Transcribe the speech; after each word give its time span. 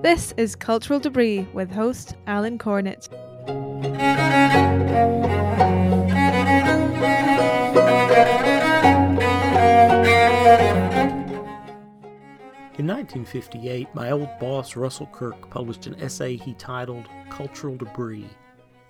This 0.00 0.32
is 0.36 0.54
Cultural 0.54 1.00
Debris 1.00 1.48
with 1.52 1.72
host 1.72 2.14
Alan 2.28 2.56
Cornett. 2.56 3.08
In 12.78 12.86
1958, 12.86 13.92
my 13.92 14.12
old 14.12 14.28
boss 14.38 14.76
Russell 14.76 15.08
Kirk 15.10 15.50
published 15.50 15.88
an 15.88 16.00
essay 16.00 16.36
he 16.36 16.54
titled 16.54 17.08
Cultural 17.28 17.76
Debris. 17.76 18.30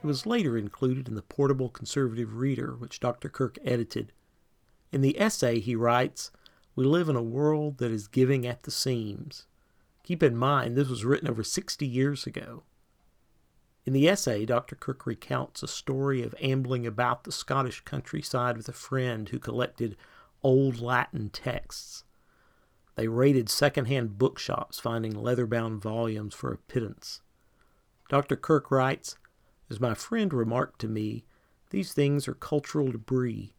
It 0.02 0.06
was 0.06 0.26
later 0.26 0.58
included 0.58 1.08
in 1.08 1.14
the 1.14 1.22
Portable 1.22 1.70
Conservative 1.70 2.36
Reader, 2.36 2.76
which 2.76 3.00
Dr. 3.00 3.30
Kirk 3.30 3.56
edited. 3.64 4.12
In 4.92 5.00
the 5.00 5.18
essay, 5.18 5.58
he 5.58 5.74
writes, 5.74 6.30
We 6.76 6.84
live 6.84 7.08
in 7.08 7.16
a 7.16 7.22
world 7.22 7.78
that 7.78 7.90
is 7.90 8.08
giving 8.08 8.46
at 8.46 8.64
the 8.64 8.70
seams. 8.70 9.46
Keep 10.08 10.22
in 10.22 10.38
mind, 10.38 10.74
this 10.74 10.88
was 10.88 11.04
written 11.04 11.28
over 11.28 11.42
60 11.42 11.86
years 11.86 12.26
ago. 12.26 12.62
In 13.84 13.92
the 13.92 14.08
essay, 14.08 14.46
Dr. 14.46 14.74
Kirk 14.74 15.04
recounts 15.04 15.62
a 15.62 15.68
story 15.68 16.22
of 16.22 16.34
ambling 16.40 16.86
about 16.86 17.24
the 17.24 17.30
Scottish 17.30 17.82
countryside 17.82 18.56
with 18.56 18.70
a 18.70 18.72
friend 18.72 19.28
who 19.28 19.38
collected 19.38 19.98
old 20.42 20.80
Latin 20.80 21.28
texts. 21.28 22.04
They 22.94 23.06
raided 23.06 23.50
second-hand 23.50 24.16
bookshops, 24.16 24.80
finding 24.80 25.12
leather-bound 25.12 25.82
volumes 25.82 26.34
for 26.34 26.54
a 26.54 26.56
pittance. 26.56 27.20
Dr. 28.08 28.34
Kirk 28.34 28.70
writes, 28.70 29.18
As 29.68 29.78
my 29.78 29.92
friend 29.92 30.32
remarked 30.32 30.80
to 30.80 30.88
me, 30.88 31.26
these 31.68 31.92
things 31.92 32.26
are 32.26 32.32
cultural 32.32 32.90
debris. 32.92 33.52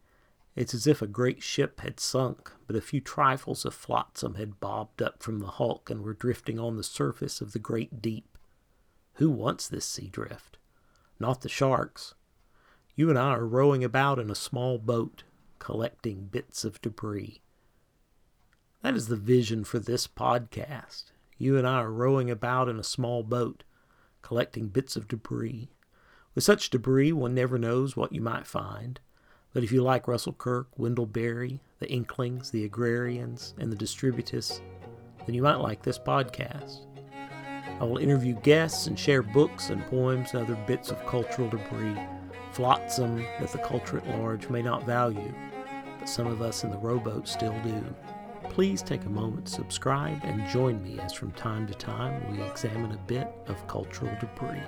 It's 0.59 0.73
as 0.73 0.85
if 0.85 1.01
a 1.01 1.07
great 1.07 1.41
ship 1.41 1.79
had 1.79 2.01
sunk, 2.01 2.51
but 2.67 2.75
a 2.75 2.81
few 2.81 2.99
trifles 2.99 3.63
of 3.63 3.73
flotsam 3.73 4.35
had 4.35 4.59
bobbed 4.59 5.01
up 5.01 5.23
from 5.23 5.39
the 5.39 5.47
hulk 5.47 5.89
and 5.89 6.03
were 6.03 6.13
drifting 6.13 6.59
on 6.59 6.75
the 6.75 6.83
surface 6.83 7.39
of 7.39 7.53
the 7.53 7.59
great 7.59 8.01
deep. 8.01 8.37
Who 9.13 9.29
wants 9.29 9.69
this 9.69 9.85
sea 9.85 10.09
drift? 10.09 10.57
Not 11.17 11.39
the 11.39 11.47
sharks. 11.47 12.13
You 12.93 13.09
and 13.09 13.17
I 13.17 13.29
are 13.29 13.45
rowing 13.45 13.85
about 13.85 14.19
in 14.19 14.29
a 14.29 14.35
small 14.35 14.77
boat, 14.77 15.23
collecting 15.59 16.25
bits 16.25 16.65
of 16.65 16.81
debris. 16.81 17.41
That 18.83 18.95
is 18.95 19.07
the 19.07 19.15
vision 19.15 19.63
for 19.63 19.79
this 19.79 20.07
podcast. 20.07 21.13
You 21.37 21.57
and 21.57 21.65
I 21.65 21.75
are 21.75 21.89
rowing 21.89 22.29
about 22.29 22.67
in 22.67 22.77
a 22.77 22.83
small 22.83 23.23
boat, 23.23 23.63
collecting 24.21 24.67
bits 24.67 24.97
of 24.97 25.07
debris. 25.07 25.69
With 26.35 26.43
such 26.43 26.69
debris, 26.69 27.13
one 27.13 27.33
never 27.33 27.57
knows 27.57 27.95
what 27.95 28.11
you 28.11 28.19
might 28.19 28.45
find. 28.45 28.99
But 29.53 29.63
if 29.63 29.71
you 29.71 29.81
like 29.81 30.07
Russell 30.07 30.33
Kirk, 30.33 30.67
Wendell 30.77 31.07
Berry, 31.07 31.59
the 31.79 31.89
Inklings, 31.89 32.51
the 32.51 32.65
Agrarians, 32.65 33.55
and 33.57 33.71
the 33.71 33.75
Distributists, 33.75 34.61
then 35.25 35.33
you 35.33 35.41
might 35.41 35.55
like 35.55 35.81
this 35.81 35.97
podcast. 35.97 36.85
I 37.79 37.83
will 37.83 37.97
interview 37.97 38.35
guests 38.41 38.87
and 38.87 38.99
share 38.99 39.23
books 39.23 39.69
and 39.69 39.85
poems 39.87 40.33
and 40.33 40.43
other 40.43 40.61
bits 40.67 40.91
of 40.91 41.05
cultural 41.07 41.49
debris, 41.49 41.97
flotsam 42.51 43.17
that 43.39 43.51
the 43.51 43.57
culture 43.59 43.97
at 43.97 44.19
large 44.19 44.49
may 44.49 44.61
not 44.61 44.85
value, 44.85 45.33
but 45.97 46.09
some 46.09 46.27
of 46.27 46.41
us 46.41 46.63
in 46.63 46.71
the 46.71 46.77
rowboat 46.77 47.27
still 47.27 47.57
do. 47.63 47.83
Please 48.49 48.81
take 48.81 49.05
a 49.05 49.09
moment 49.09 49.45
to 49.45 49.53
subscribe 49.53 50.19
and 50.23 50.47
join 50.49 50.83
me 50.83 50.99
as 50.99 51.13
from 51.13 51.31
time 51.31 51.65
to 51.67 51.73
time 51.73 52.31
we 52.31 52.43
examine 52.43 52.91
a 52.91 52.97
bit 53.07 53.27
of 53.47 53.67
cultural 53.67 54.11
debris. 54.19 54.61